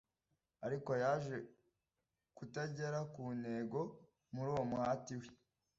ariko 0.65 0.91
yaje 1.03 1.37
kutagera 2.37 2.99
ku 3.13 3.23
ntego 3.39 3.79
muri 4.33 4.49
uwo 4.53 4.63
muhati 4.71 5.13
we 5.19 5.27